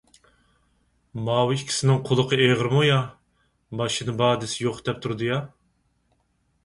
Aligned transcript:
ماۋۇ 1.27 1.51
ئىككىسىنىڭ 1.57 1.99
قۇلىقى 2.09 2.39
ئېغىرمۇ 2.45 2.81
يا؟ 2.87 2.97
ماشىنا 3.83 4.17
بار 4.23 4.43
دېسە 4.45 4.59
يوق 4.67 4.81
دەپ 4.89 5.05
تۇرىدۇ-يا. 5.05 5.39